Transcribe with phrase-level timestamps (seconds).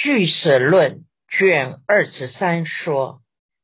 [0.00, 3.20] 据舍论卷二十三说，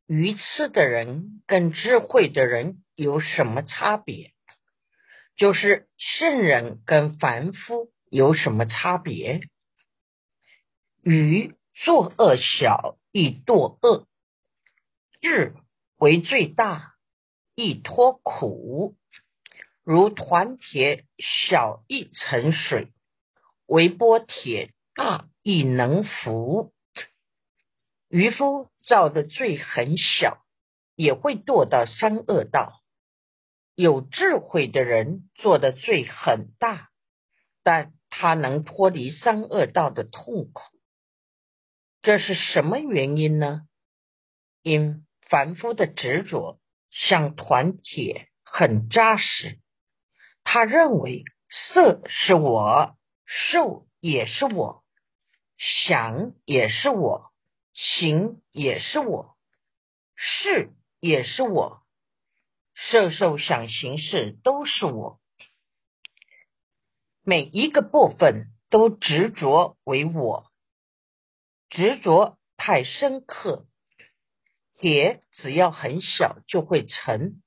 [0.09, 4.33] 愚痴的人跟智慧的人有什么差别？
[5.37, 9.43] 就是圣人跟凡夫有什么差别？
[11.05, 14.09] 愚作恶小，易堕恶；
[15.21, 15.55] 智
[15.99, 16.97] 为最大，
[17.55, 18.97] 易脱苦。
[19.85, 22.89] 如团铁小易成水，
[23.67, 26.73] 为波铁大亦能浮。
[28.09, 30.39] 渔夫造的罪很小，
[30.97, 32.81] 也会堕到三恶道；
[33.75, 36.89] 有智慧的人做的罪很大，
[37.63, 40.63] 但他能脱离三恶道的痛苦。
[42.01, 43.63] 这是什么原因呢？
[44.63, 46.59] 因凡夫的执着
[46.91, 49.59] 像团铁，很扎实。
[50.43, 54.84] 他认为色是我，受也是我，
[55.67, 57.33] 想也是我，
[57.73, 59.35] 行也是我，
[60.15, 61.83] 事也是我，
[62.75, 65.23] 色受想行识都是我，
[67.23, 70.53] 每一个部分都执着为我，
[71.71, 73.67] 执着太深刻，
[74.75, 77.43] 铁只要很小就会沉。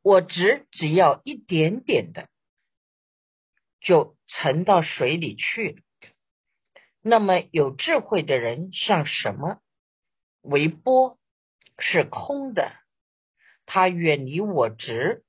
[0.00, 2.28] 我执只要一点点的，
[3.80, 5.82] 就沉到水里去了。
[7.02, 9.60] 那么有智慧的人像什么？
[10.40, 11.18] 为波，
[11.78, 12.72] 是空的。
[13.66, 15.24] 他远离我执，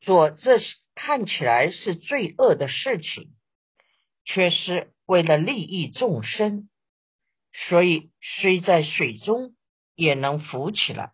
[0.00, 0.58] 做这
[0.94, 3.34] 看起来是罪恶的事情，
[4.24, 6.68] 却是为了利益众生，
[7.52, 9.54] 所以虽在水中
[9.94, 11.12] 也能浮起来。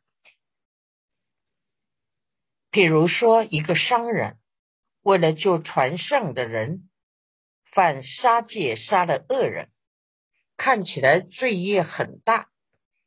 [2.71, 4.39] 比如说，一个商人
[5.03, 6.88] 为了救船上的人，
[7.73, 9.71] 犯杀戒，杀了恶人，
[10.57, 12.49] 看起来罪业很大，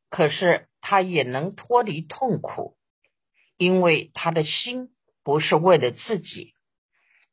[0.09, 2.77] 可是他也能脱离痛苦，
[3.57, 4.89] 因为他的心
[5.23, 6.53] 不是为了自己，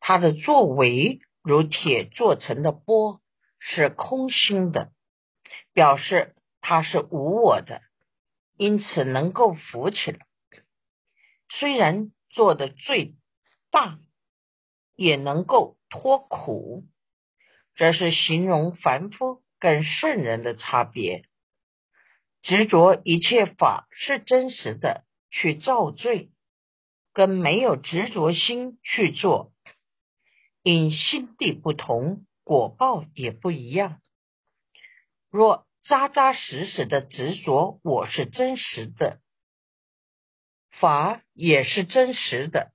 [0.01, 3.21] 他的作为如铁做成的钵，
[3.59, 4.93] 是空心的，
[5.73, 7.83] 表示他是无我的，
[8.57, 10.27] 因此能够浮起来。
[11.49, 12.13] 虽然。
[12.31, 13.17] 做的最
[13.71, 13.99] 大，
[14.95, 16.85] 也能够脱苦，
[17.79, 21.25] 这是形容凡夫跟圣人的差别。
[22.43, 26.33] 执着一切法是真实的去造罪，
[27.13, 29.53] 跟没有执着心去做，
[30.65, 34.01] 因心地不同，果报也不一样。
[35.31, 39.21] 若扎扎实实的执着我是真实的。
[40.73, 42.73] 法也是真实的，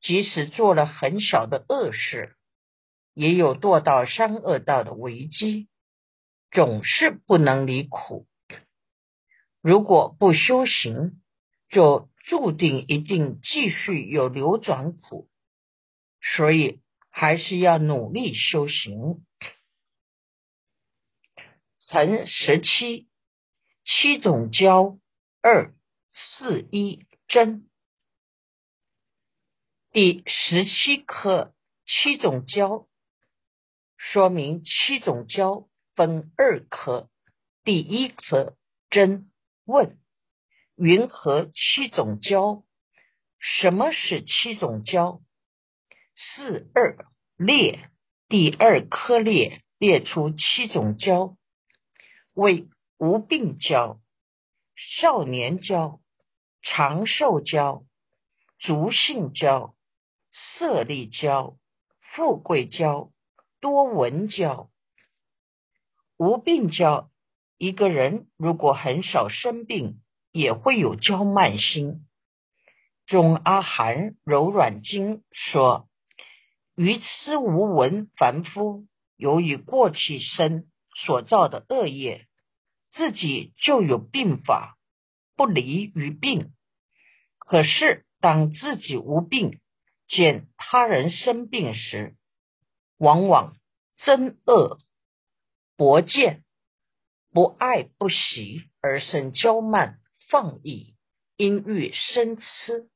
[0.00, 2.36] 即使做了很小的恶事，
[3.14, 5.68] 也有堕到三恶道的危机，
[6.50, 8.26] 总是不能离苦。
[9.62, 11.22] 如果不修行，
[11.70, 15.30] 就注定一定继续有流转苦，
[16.20, 19.24] 所以还是要努力修行。
[21.78, 23.08] 成十七
[23.84, 24.98] 七种教
[25.40, 25.72] 二。
[26.16, 27.68] 四一真，
[29.90, 31.52] 第十七课
[31.84, 32.86] 七种教，
[34.12, 35.66] 说明七种教
[35.96, 37.08] 分二科。
[37.64, 38.54] 第一课
[38.90, 39.32] 真
[39.64, 39.98] 问：
[40.76, 42.64] 云何七种教？
[43.38, 45.22] 什么是七种教？
[46.14, 47.06] 四二
[47.38, 47.88] 列，
[48.28, 51.38] 第二科列列出七种教，
[52.34, 54.00] 为无病教、
[54.76, 56.00] 少年教。
[56.66, 57.84] 长寿教、
[58.58, 59.74] 足性教、
[60.32, 61.58] 色力教、
[62.00, 63.12] 富贵教、
[63.64, 64.68] 多闻教、
[66.18, 67.10] 无病教。
[67.56, 70.02] 一个人如果很少生病，
[70.32, 72.06] 也会有娇慢心。
[73.06, 75.88] 中阿含柔软经说：
[76.76, 78.86] 愚痴无闻凡夫，
[79.16, 82.26] 由于过去生所造的恶业，
[82.90, 84.76] 自己就有病法。
[85.36, 86.52] 不离于病，
[87.38, 89.58] 可是当自己无病，
[90.06, 92.14] 见他人生病时，
[92.98, 93.56] 往往
[93.98, 94.78] 憎恶、
[95.76, 96.44] 薄见、
[97.32, 100.94] 不爱不喜，而生骄慢、放逸，
[101.36, 102.88] 因欲生痴，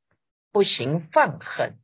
[0.52, 1.78] 不行放狠。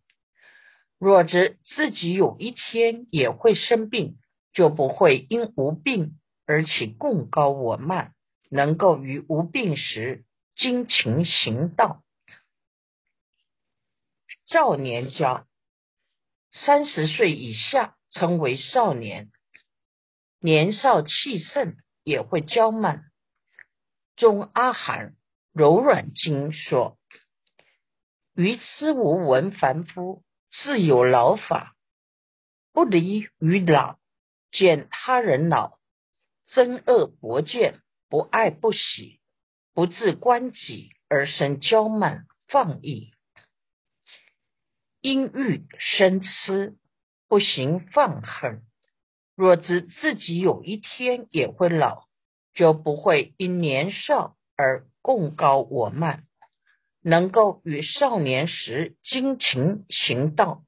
[0.98, 4.18] 若知自己有一天也会生病，
[4.52, 8.14] 就不会因无病而起共高我慢，
[8.50, 10.24] 能够于无病时。
[10.56, 12.04] 精勤行道，
[14.46, 15.48] 少年家
[16.52, 19.30] 三十岁以下称为少年，
[20.38, 23.04] 年少气盛也会骄慢。
[24.16, 25.16] 中阿含
[25.52, 26.96] 柔软经说
[28.34, 30.22] ：“愚痴无闻凡夫
[30.52, 31.74] 自有老法，
[32.72, 33.98] 不离于老，
[34.52, 35.78] 见他人老，
[36.48, 39.20] 憎恶薄见，不爱不喜，
[39.72, 43.12] 不自观己而生骄慢放逸，
[45.00, 46.76] 因欲生痴，
[47.34, 48.62] 不行放恨。
[49.34, 52.04] 若知自己有一天也会老。”
[52.54, 56.22] 就不会因年少而共高我慢，
[57.02, 60.62] 能够与少年时精勤行道。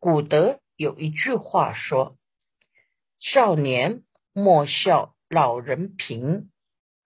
[0.00, 2.16] 古德有一句话说
[3.22, 4.02] ：“少年
[4.32, 6.50] 莫笑老人贫，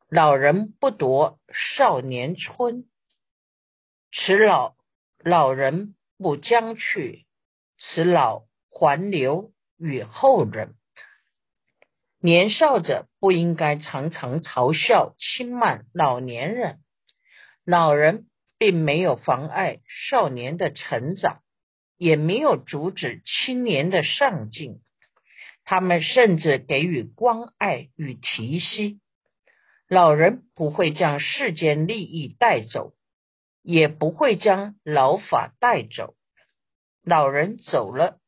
[0.09, 2.88] 老人不夺少年春。
[4.11, 4.77] 此老
[5.23, 7.27] 老人不将去，
[7.77, 10.75] 此老还留与后人。”
[12.22, 16.78] 年少者不应该常常嘲笑轻慢老年人，
[17.64, 18.26] 老人
[18.58, 19.81] 并没有妨碍
[20.11, 21.40] 少年的成长，
[21.96, 24.82] 也没有阻止青年的上进，
[25.64, 28.99] 他们甚至给予关爱与提携。
[29.88, 32.93] 老人不会将世间利益带走，
[33.62, 36.14] 也不会将老法带走。
[37.02, 38.19] 老人走了，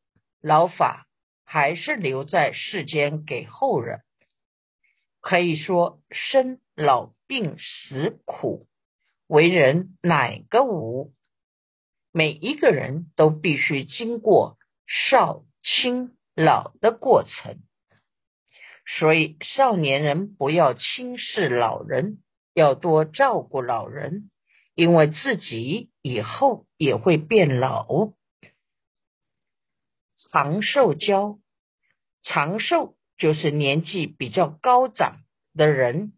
[0.42, 1.06] 老法。
[1.44, 4.00] 还是留在世间给后人。
[5.20, 8.66] 可以说，生老病死苦，
[9.26, 11.12] 为人哪个无？
[12.10, 14.56] 每一个人都必须经过
[14.86, 17.58] 少、青、老的过程。
[18.86, 22.22] 所以，少年人不要轻视老人，
[22.54, 24.30] 要多照顾老人，
[24.74, 27.86] 因为自己以后也会变老。
[30.32, 31.38] 长寿交。
[32.22, 35.18] 长寿就是年纪比较高长
[35.54, 36.14] 的人，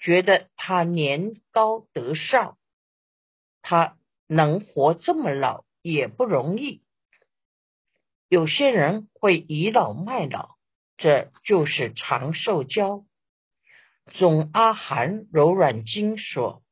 [0.00, 2.58] 觉得他年高德少，
[3.60, 3.96] 他
[4.26, 6.82] 能活这么老也不容易。
[8.28, 10.56] 有些人会倚老卖老，
[10.96, 13.04] 这就是长寿交。
[14.14, 16.64] 总阿含柔软经说：“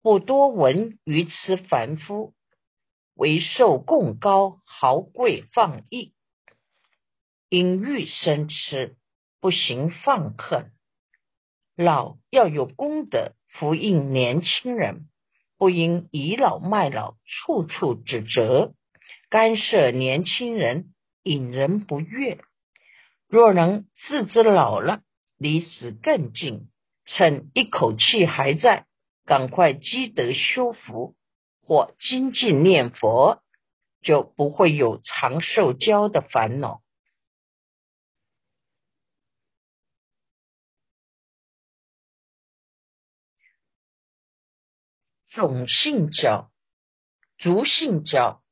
[0.00, 2.33] 不多闻于此凡夫，
[3.14, 6.12] 为寿共高，豪贵放逸。”
[7.48, 8.96] 因欲生痴，
[9.40, 10.72] 不行放恨。
[11.76, 15.08] 老要有功德，福应年轻人，
[15.56, 18.74] 不应倚老卖老，处处指责，
[19.28, 22.40] 干涉年轻人，引人不悦。
[23.28, 25.02] 若能自知老了，
[25.36, 26.68] 离死更近，
[27.04, 28.86] 趁一口气还在，
[29.24, 31.14] 赶快积德修福，
[31.66, 33.42] 或精进念佛，
[34.02, 36.82] 就不会有长寿交的烦恼。
[45.30, 46.52] 种姓交、
[47.38, 48.42] 族姓交，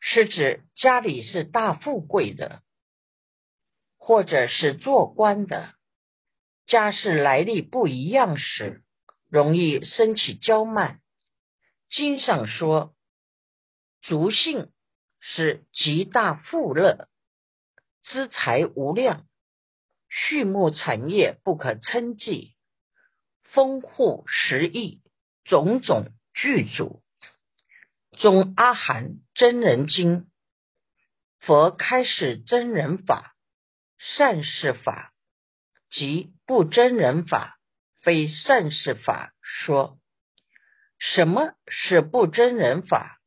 [0.00, 2.62] 是指家里是大富贵的，
[3.98, 5.74] 或者是做官的，
[6.66, 8.82] 家世来历不一样时，
[9.28, 11.01] 容易升起骄慢。
[11.92, 12.96] 经上说，
[14.00, 14.72] 族姓
[15.20, 17.08] 是极大富乐，
[18.02, 19.26] 资财无量，
[20.08, 22.56] 畜牧产业不可称计，
[23.42, 25.00] 丰富十亿。
[25.44, 27.02] 种种具足，
[28.12, 30.30] 中阿含真人经，
[31.40, 33.34] 佛开始真人法、
[33.98, 35.12] 善事法
[35.90, 37.58] 及不真人法、
[38.02, 39.34] 非善事法。
[39.42, 39.98] 说
[41.02, 43.18] 什么是不真人法？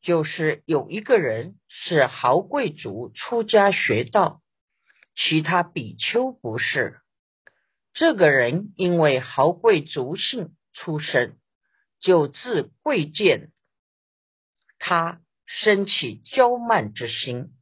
[0.00, 4.42] 就是有一个人是豪贵族出家学道，
[5.16, 7.00] 其他比丘不是。
[7.92, 10.54] 这个人因为豪贵族性。
[10.76, 11.38] 出身
[12.00, 13.52] 就自贵贱，
[14.80, 17.52] 他生起骄慢之心，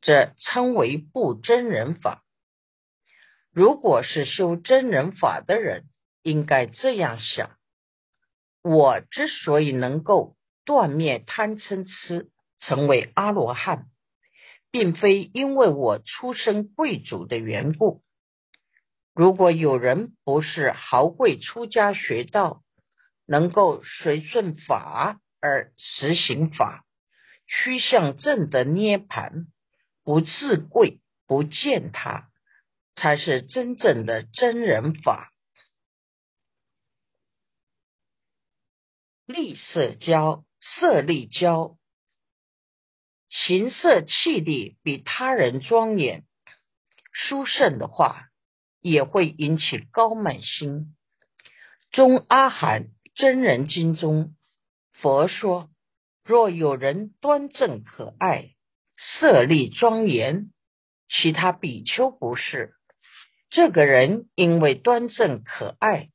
[0.00, 2.24] 这称为不真人法。
[3.50, 5.84] 如果是修真人法的人，
[6.22, 7.55] 应该这样想：
[8.68, 13.86] 我之所以能够断灭贪嗔痴，成为阿罗汉，
[14.72, 18.02] 并非因为我出身贵族的缘故。
[19.14, 22.64] 如果有人不是豪贵出家学道，
[23.24, 26.84] 能够随顺法而实行法，
[27.46, 29.46] 趋向正的涅盘，
[30.02, 32.30] 不自贵不见他，
[32.96, 35.32] 才是真正的真人法。
[39.26, 41.76] 立色交、色立交，
[43.28, 46.24] 形色气力比他人庄严。
[47.12, 48.28] 殊胜的话，
[48.80, 50.94] 也会引起高慢心。
[51.90, 54.36] 中阿含真人经中，
[54.92, 55.70] 佛说：
[56.24, 58.50] 若有人端正可爱、
[58.96, 60.52] 色立庄严，
[61.08, 62.74] 其他比丘不是。
[63.50, 66.10] 这个人因为端正可爱，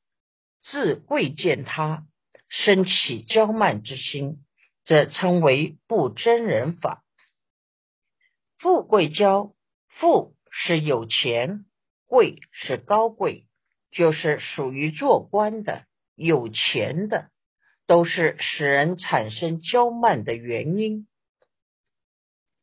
[0.61, 2.05] 自贵见他，
[2.53, 4.43] 生起骄慢之心，
[4.83, 7.01] 则称为不真人法。
[8.57, 9.53] 富贵骄，
[9.87, 11.65] 富是有钱，
[12.07, 13.47] 贵是高贵，
[13.89, 17.31] 就是属于做官的、有钱的，
[17.87, 21.07] 都是使人产生骄慢的原因。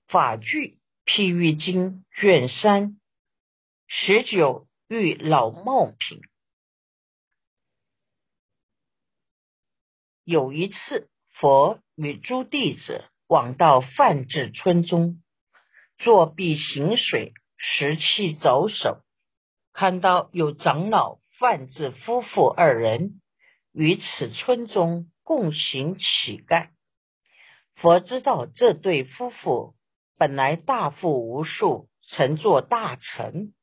[0.07, 3.01] 法句譬喻经卷三
[3.87, 6.21] 十九遇老茂品。
[10.31, 11.09] 有一次，
[11.41, 15.23] 佛与诸弟子往到范至村中。
[15.97, 19.01] 作壁行水，拾气走手，
[19.73, 23.23] 看到有长老范字夫妇二人
[23.73, 26.69] 于此村中共行乞丐。
[27.77, 29.77] 佛知道这对夫妇
[30.19, 33.55] 本来大富无数，曾做大臣，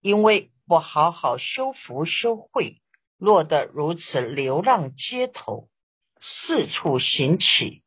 [0.00, 2.78] 因为不好好修福修慧，
[3.18, 5.68] 落得如此流浪街头，
[6.22, 7.82] 四处行乞。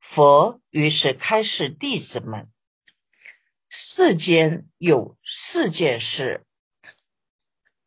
[0.00, 2.48] 佛于是开示弟子们。
[3.68, 6.46] 世间有四件事，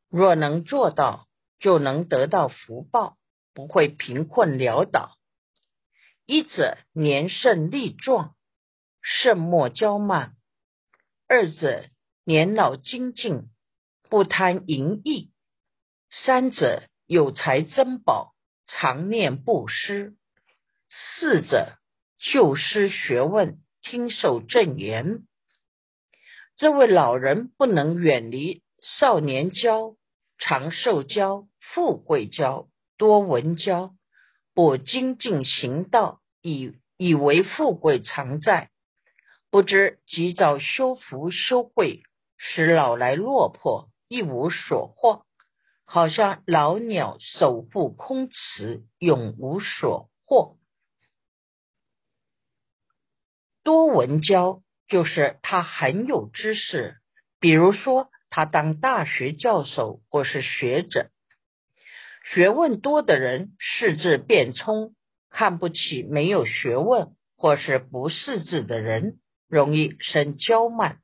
[0.10, 1.28] 若能做到，
[1.60, 3.18] 就能得到福报，
[3.54, 5.18] 不会贫困潦倒。
[6.26, 8.36] 一者年盛力壮，
[9.02, 10.36] 盛莫骄慢；
[11.28, 11.86] 二者
[12.26, 13.50] 年老精进，
[14.10, 15.32] 不贪淫逸；
[16.12, 18.36] 三者有财珍宝，
[18.72, 20.14] 常念布施；
[20.88, 21.80] 四者
[22.20, 25.24] 救师学问，听受正言。
[26.56, 29.96] 这位老人不能远离少年骄、
[30.38, 33.94] 长寿骄、富贵骄、多闻骄，
[34.54, 38.70] 不精进行道，以以为富贵常在，
[39.50, 42.04] 不知及早修福修慧，
[42.38, 45.26] 使老来落魄，一无所获，
[45.92, 50.58] 好像老鸟手不空持，永无所获。
[53.64, 54.62] 多闻教。
[54.88, 56.96] 就是他很有知识，
[57.40, 61.12] 比如说他当大学教授或是学者，
[62.24, 64.96] 学问多的人识字变聪，
[65.30, 71.02] 看不起没有学问或是不识字的人，容易生骄慢。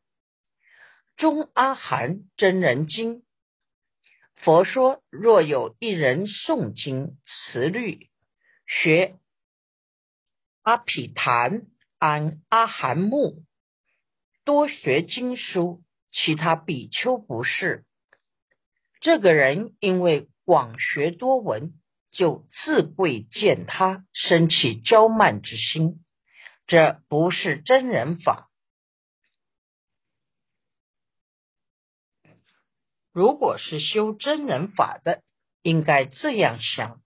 [1.15, 3.24] 中阿含真人经，
[4.36, 8.10] 佛说：若有一人诵经持律，
[8.68, 9.15] 学
[10.62, 11.63] 阿毗昙
[11.98, 13.44] 安阿含目。
[14.44, 17.86] 多学经书，其他比丘不是。
[19.01, 21.74] 这个人因为广学多闻，
[22.12, 26.04] 就自贵见他，生起骄慢之心，
[26.68, 28.50] 这不是真人法。
[33.15, 35.22] 如果是修真人法的，
[35.62, 37.00] 应该这样想：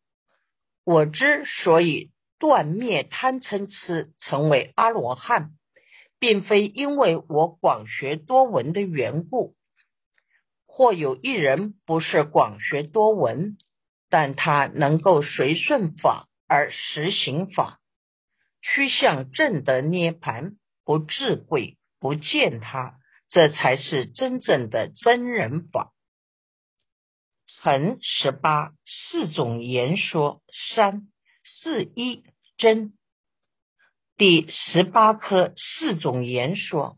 [0.84, 5.52] 我之所以断灭贪嗔痴，成为阿罗汉。
[6.22, 9.56] 并非因为我广学多闻的缘故，
[10.68, 13.58] 或有一人不是广学多闻，
[14.10, 17.80] 但他能够随顺法而实行法，
[18.62, 22.96] 趋向正德涅盘，不智慧，不见他，
[23.30, 25.94] 这才是真正的真人法。
[27.58, 30.42] 成十八四种言说
[30.76, 31.10] 三
[31.44, 32.24] 四一
[32.58, 32.94] 真。
[34.18, 36.98] 第十八科四种言说，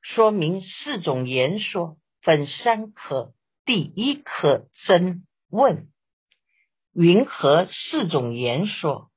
[0.00, 3.34] 说明四种言说分三科。
[3.64, 5.92] 第一科真问，
[6.92, 9.10] 云何四种言说？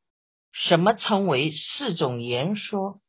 [0.51, 3.01] 什么称为四种言说？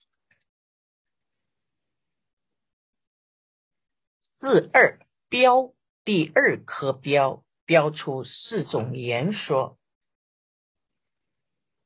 [4.39, 5.73] 四二标，
[6.05, 9.79] 第二颗标标出四种言说，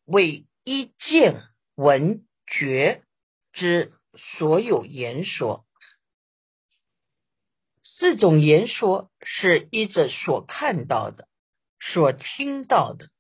[0.05, 1.43] 为一见
[1.75, 2.23] 闻。
[2.49, 3.03] 觉
[3.53, 3.93] 之
[4.37, 5.67] 所有言说，
[7.83, 11.27] 四种言说是依着所看到的、
[11.81, 13.11] 所听到的、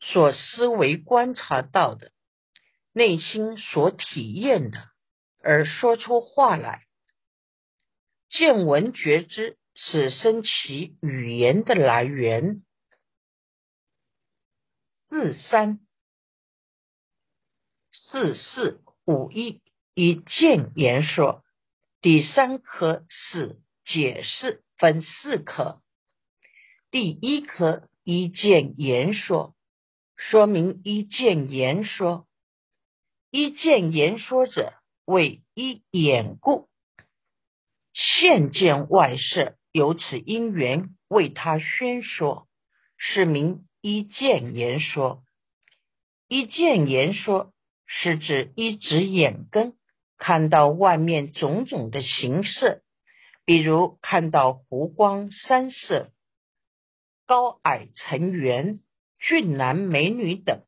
[0.00, 2.10] 所思维观察到的、
[2.92, 4.88] 内心所体验的
[5.40, 6.82] 而说出话来。
[8.28, 12.62] 见闻觉知是升起语言的来源。
[15.08, 15.80] 四三。
[17.92, 19.62] 四四五一
[19.94, 21.44] 以见言说，
[22.00, 25.82] 第三科是解释分四科。
[26.90, 29.54] 第一科一见言说，
[30.16, 32.28] 说明一见言说。
[33.30, 36.68] 一见言说者，为一眼故，
[37.92, 42.46] 现见外事，由此因缘为他宣说，
[42.96, 45.24] 是名一见言说。
[46.28, 47.52] 一见言说
[47.84, 49.74] 是指一只眼根
[50.16, 52.82] 看到外面种种的形色，
[53.44, 56.12] 比如看到湖光山色。
[57.26, 58.78] 高矮成圆、
[59.18, 60.62] 俊男美女等，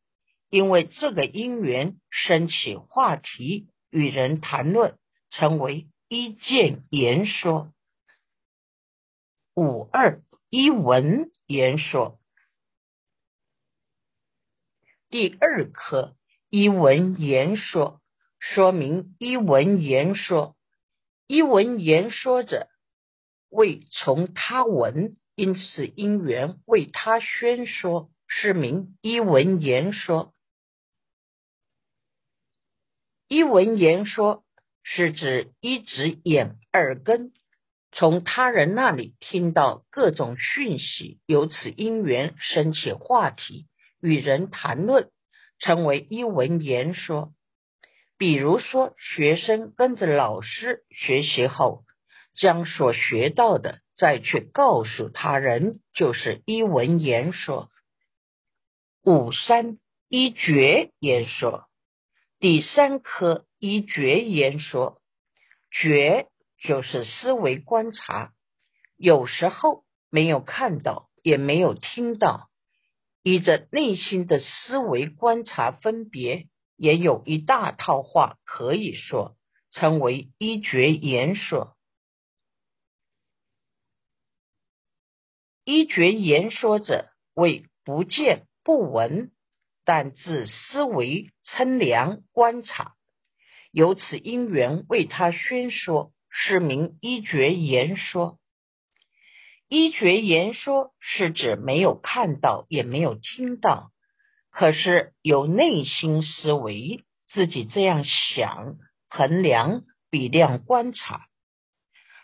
[0.50, 4.98] 因为这个因缘升起话题，与人谈论，
[5.30, 7.72] 成为一见言说。
[9.56, 12.20] 五二一文言说，
[15.08, 16.14] 第二课
[16.50, 18.02] 一文言说，
[18.38, 20.58] 说明一文言说，
[21.26, 22.68] 一文言说者，
[23.48, 25.16] 为从他闻。
[25.34, 30.34] 因此，因缘为他宣说，是名一文言说。
[33.26, 34.44] 一文言说
[34.82, 37.32] 是指一指眼耳根
[37.98, 43.66] 从他人那里听到各种讯息，由此因缘生起话题，
[44.02, 45.08] 与人谈论，
[45.58, 47.32] 成为一文言说。
[48.18, 51.84] 比如说，学生跟着老师学习后，
[52.34, 53.80] 将所学到的。
[53.96, 57.70] 再去告诉他人，就是一文言说。
[59.02, 59.78] 五三
[60.10, 61.64] 一觉言说，
[62.38, 65.00] 第三颗一觉言说，
[65.70, 66.26] 觉
[66.58, 68.32] 就是思维观察，
[68.96, 72.48] 有时候没有看到，也没有听到，
[73.22, 79.36] 依着内心的思维观察分别，也有一大套话可以说，
[79.70, 81.76] 称为一觉言说。
[85.64, 89.32] 一觉言说者，为不见不闻，
[89.84, 92.95] 但自思维称量观察，
[93.73, 98.38] 由此因缘为他宣说，是名一觉言说。
[99.68, 103.90] 一觉言说是指没有看到，也没有听到，
[104.50, 108.76] 可是有内心思维，自己这样想、
[109.08, 111.26] 衡量、比量、观察，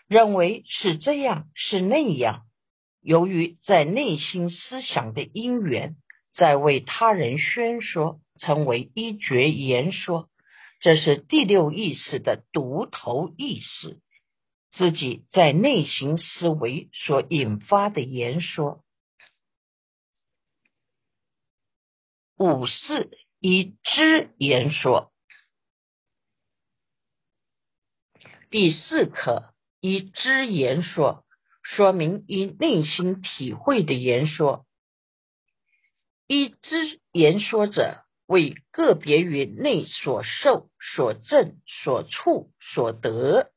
[0.07, 2.43] 认为是这样，是那样。
[3.01, 5.97] 由于在内心思想的因缘，
[6.33, 10.29] 在为他人宣说，成为一觉言说，
[10.79, 13.99] 这是第六意识的独头意识，
[14.73, 18.83] 自己在内心思维所引发的言说。
[22.37, 23.09] 五四
[23.39, 25.13] 一知言说，
[28.49, 31.23] 第四课一知言说。
[31.65, 34.65] 说明以内心体会的言说，
[36.27, 43.52] 一知言说者为个别于内所受、所证、所处、所得，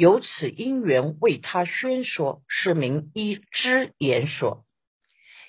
[0.00, 4.64] 由此因缘为他宣说，是名一知言说。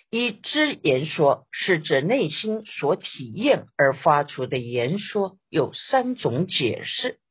[0.10, 7.22] 一知言说是指内心所体验而发出的言说，有三种解释：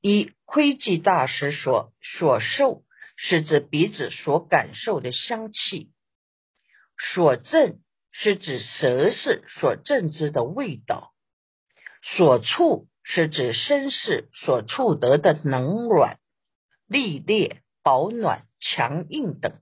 [0.00, 2.82] 一窥基大师说所受。
[3.18, 5.90] 是指鼻子所感受的香气，
[7.14, 7.80] 所证
[8.12, 11.12] 是指舌识所证知的味道，
[12.02, 16.18] 所触是指身世所触得的冷软、
[16.86, 19.60] 历烈、保暖、强硬等。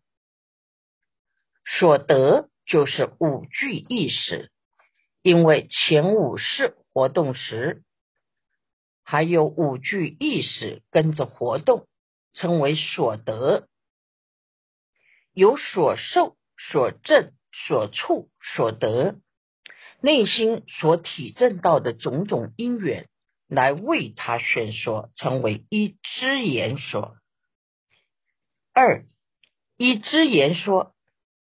[1.66, 4.50] 所得就是五具意识，
[5.22, 7.82] 因为前五识活动时，
[9.02, 11.86] 还有五具意识跟着活动。
[12.36, 13.68] 称为所得，
[15.32, 19.20] 有所受、所证、所处、所得，
[20.00, 23.08] 内心所体证到的种种因缘，
[23.54, 27.16] 来为他宣说，成为一知言说。
[28.72, 29.04] 二
[29.76, 30.94] 一知言说，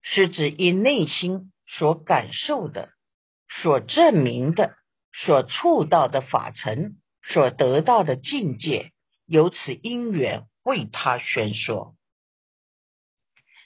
[0.02, 2.90] 是指因内心所感受的、
[3.50, 4.76] 所证明的、
[5.14, 8.92] 所触到的法尘，所得到的境界，
[9.26, 10.46] 由此因缘。
[10.66, 11.96] 为他宣说。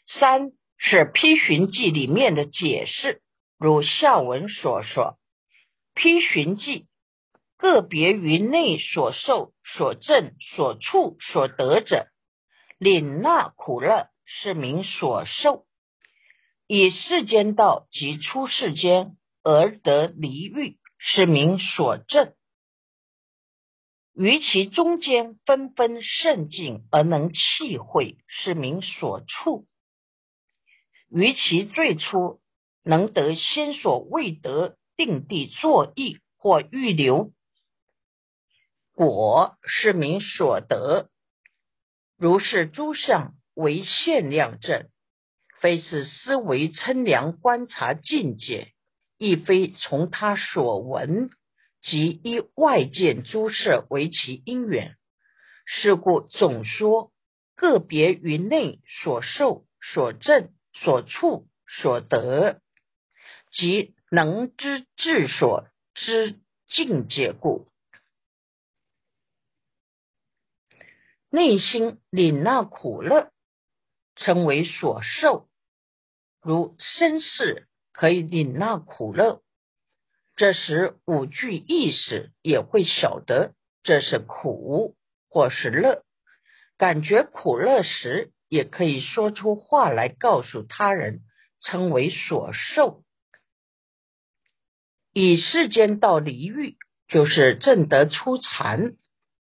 [0.06, 3.22] 三是《批寻记》里面的解释，
[3.58, 5.18] 如下文所说，
[5.96, 6.82] 《批寻记》
[7.60, 12.08] 个别于内所受、所证、所处、所得者，
[12.78, 15.66] 领纳苦乐是名所受；
[16.68, 22.34] 以世间道及出世间而得离欲是名所证。
[24.16, 29.66] 于其中间纷纷甚尽而能气会，是名所处；
[31.10, 32.40] 于其最初
[32.86, 37.34] 能得先所未得定地作意或预留
[39.00, 41.10] 果，是名所得。
[42.18, 44.90] 如是诸相为限量证，
[45.62, 48.74] 非是思维称量观察境界，
[49.18, 51.30] 亦非从他所闻。
[51.82, 54.98] 即依外见诸事为其因缘，
[55.66, 57.14] 是故总说
[57.56, 62.60] 个别于内所受、所证、所处、所得，
[63.50, 67.69] 即能知智所知境界故。
[71.30, 73.32] 内心领纳苦乐，
[74.16, 75.48] 称为所受，
[76.42, 79.42] 如身世可以领纳苦乐。
[80.36, 84.96] 这时五句意识也会晓得这是苦
[85.30, 86.04] 或是乐，
[86.78, 91.22] 感觉苦乐时，也可以说出话来告诉他人，
[91.60, 93.04] 称为所受。
[95.14, 98.94] 以世间道离欲，就是正得出禅，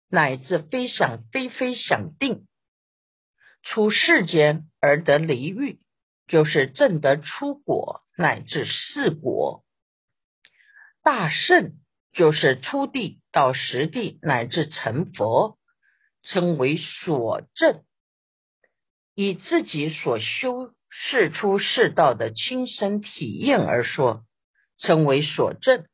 [0.10, 2.48] 乃至非想非非想定，
[3.64, 5.80] 出世间而得离欲，
[6.28, 9.64] 就是正得出果，乃至四果。
[11.04, 11.74] 大圣
[12.14, 15.58] 就是出地到实地乃至成佛，
[16.24, 17.84] 称为所证。
[19.14, 24.26] 以自己所修世出世道的亲身体验而说，
[24.78, 25.86] 称为所证。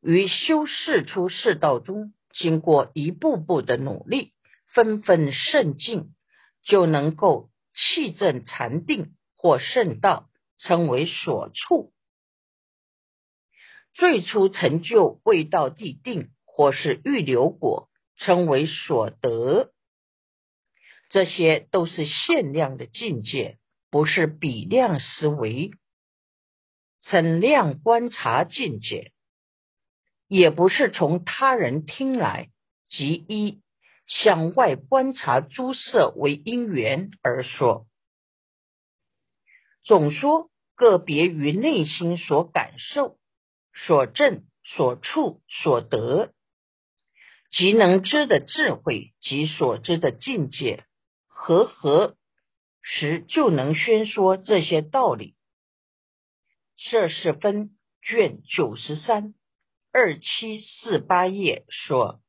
[0.00, 4.32] 于修世出世道中，经过一步步的努力，
[4.72, 6.14] 纷纷胜进，
[6.62, 11.92] 就能够气正禅定或圣道，称为所处。
[13.92, 19.72] 最初成就未到地定，或是预留果，称为所得。
[21.08, 23.58] 这些都是限量的境界，
[23.90, 25.72] 不是比量思维、
[27.00, 29.12] 称量观察境界，
[30.30, 32.50] 也不是从他人听来，
[32.88, 33.60] 即一
[34.06, 37.86] 向外观察诸色为因缘而说。
[39.82, 43.18] 总说个别于内心所感受。
[43.72, 46.32] 所证、所处、所得，
[47.52, 50.84] 即能知的智慧及所知的境界，
[51.28, 52.16] 和合
[52.82, 55.36] 时就能宣说这些道理。
[56.76, 59.34] 这是分卷九十三
[59.92, 62.20] 二七四八页说：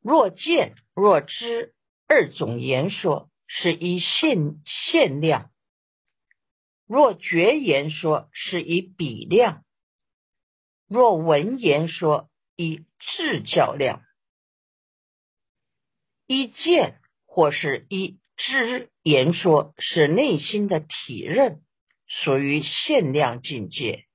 [0.00, 1.74] 若见若知
[2.06, 5.50] 二种言说，是一限限量。
[6.86, 9.64] 若绝言说是以比量，
[10.86, 14.02] 若文言说以智较量，
[16.26, 21.62] 一见或是一知言说是内心的体认，
[22.06, 24.07] 属于限量境界；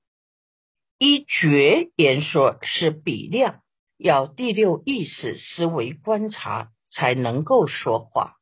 [0.96, 3.62] 一觉言说是比量，
[3.96, 8.36] 要第六意识思维观察才能够说话。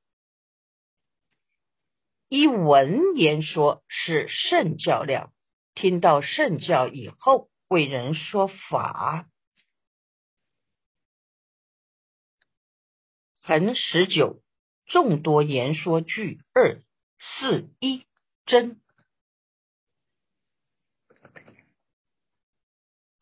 [2.28, 5.32] 一闻言说是圣教量，
[5.74, 9.26] 听到圣教以后为人说法。
[13.40, 14.42] 横十九
[14.86, 16.82] 众多言说句二
[17.18, 18.04] 四一
[18.44, 18.81] 真。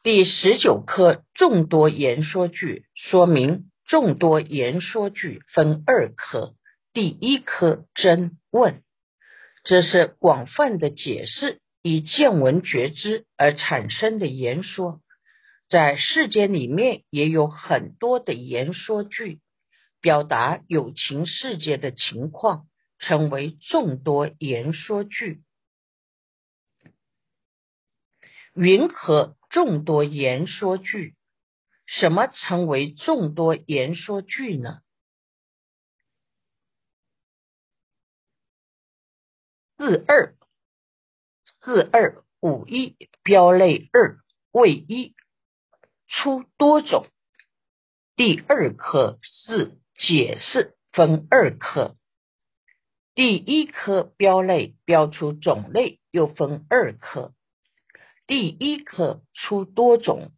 [0.03, 6.55] 第十九课众多言说句说明众多言说句分二科，
[6.95, 8.83] 第一科真问。
[9.63, 15.03] 这是广泛的解释，以见闻觉知而产生的言说，
[15.69, 19.43] 在世间里面也有很多的言说句，
[20.01, 22.67] 表达有情世界的情况，
[23.01, 25.43] 称为众多言说句。
[28.55, 31.15] 云何众多言说句？
[31.87, 34.81] 什么成为众多言说句呢？
[39.77, 40.35] 四二。
[41.63, 42.97] 四二五一。
[43.23, 44.19] 标类二
[44.53, 45.15] 位一。
[46.09, 47.07] 出多种，
[48.17, 51.97] 第二科是解释分二科，
[53.15, 57.33] 第一科标类标出种类又分二科，
[58.31, 60.31] 第一课出多种，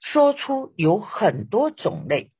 [0.00, 2.32] 说出有很多种类。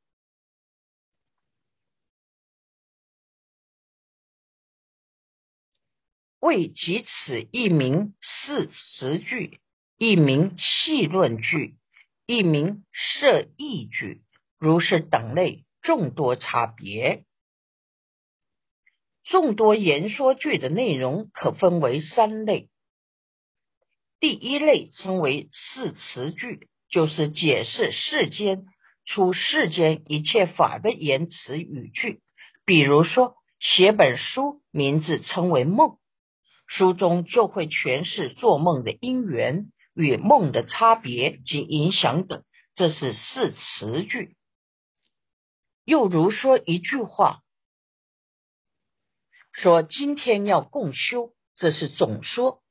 [6.41, 9.61] 为即此一名四词句，
[9.97, 11.77] 一名细论句，
[12.27, 14.25] 一名设义句，
[14.59, 17.25] 如是等类众多差别。
[19.23, 22.70] 众多言说句的内容可分为三类。
[24.21, 28.67] 第一类称为四词句，就是解释世间
[29.07, 32.21] 出世间一切法的言辞语句。
[32.67, 35.99] 比如说，写本书，名字称为梦，
[36.67, 44.37] 书中就会诠释做梦的因缘与梦的差别及影响等，这是四词句。
[45.87, 47.41] 又如说一句话。
[49.53, 52.63] 说今天要共修，这是总说。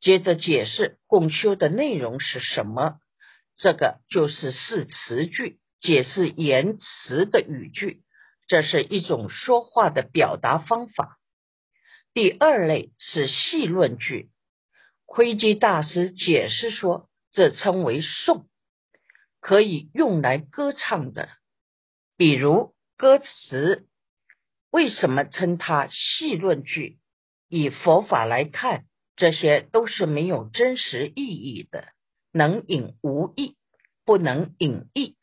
[0.00, 3.00] 接着解释共修的内容是什么，
[3.56, 8.02] 这个就是四词句，解释言辞的语句，
[8.46, 11.18] 这是一种说话的表达方法。
[12.12, 14.30] 第二类是戏论句，
[15.04, 18.46] 窥基大师解释说，这称为颂，
[19.40, 21.28] 可以用来歌唱的，
[22.16, 23.86] 比如歌词。
[24.70, 26.98] 为什么称它戏论句？
[27.48, 28.84] 以佛法来看，
[29.16, 31.88] 这些都是没有真实意义的，
[32.32, 33.56] 能引无意，
[34.04, 35.16] 不能引意，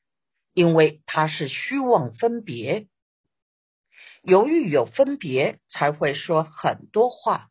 [0.54, 2.88] 因为它是虚妄分别。
[4.24, 7.50] 由于有分别，才会说很多话。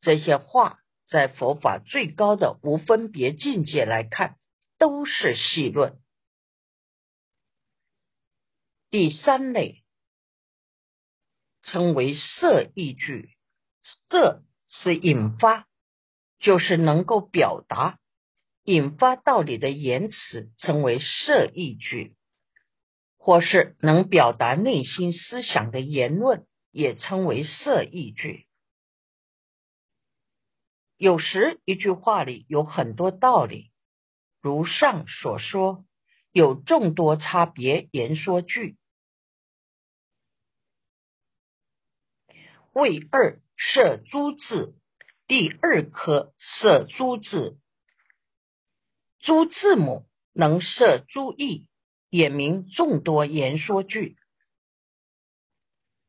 [0.00, 4.38] 这些话在佛法最高的无分别境界来看，
[4.78, 6.00] 都是戏论。
[8.90, 9.82] 第三类。
[11.66, 13.30] 称为色意句，
[13.82, 15.66] 色是引发，
[16.44, 17.98] 就是能够表达、
[18.64, 22.14] 引发道理的言辞，称为设意句；
[23.16, 28.46] 或是能表达内心思想的言论，也称为设意句。
[30.98, 33.70] 有时一句话里有很多道理，
[34.42, 35.86] 如上所说，
[36.30, 38.76] 有众多差别言说句。
[42.74, 44.74] 为二设诸字，
[45.26, 47.58] 第二科设诸字，
[49.20, 51.66] 诸字母能设诸义，
[52.10, 54.18] 也名众多言说句。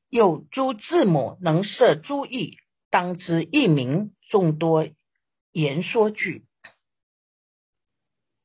[0.10, 2.58] 有诸字母能设诸义，
[2.90, 4.86] 当知一名众多
[5.52, 6.46] 言说句。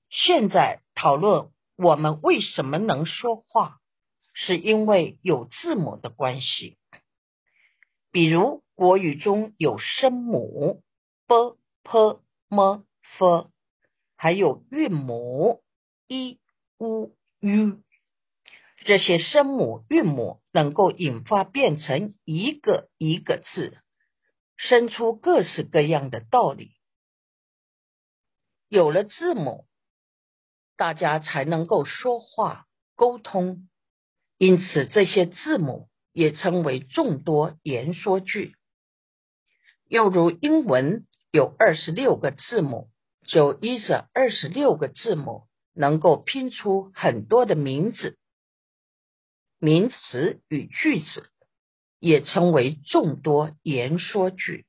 [0.08, 3.80] 现在讨论我们为什么能说话，
[4.34, 6.78] 是因为有字母的关系。
[8.12, 10.82] 比如国语中有声母
[11.26, 12.84] b、p、m、
[13.18, 13.50] f，
[14.16, 15.62] 还有韵母
[16.08, 16.40] i、
[16.78, 17.82] u、u，
[18.86, 23.76] 这些声母、韵母能够引发变成一个一个字，
[24.56, 26.70] 生出各式各样的道理。
[28.70, 29.66] 有了字母，
[30.78, 32.64] 大家才能够说话
[32.96, 33.68] 沟通，
[34.38, 35.90] 因此这些字母。
[36.12, 38.56] 也称为众多言说句，
[39.90, 42.88] 又如英文有二十六个字母，
[43.26, 48.16] 就依着二十六个字母，能够拼出很多的名字、
[49.58, 51.28] 名词与句子，
[51.98, 54.64] 也称为众多言说句。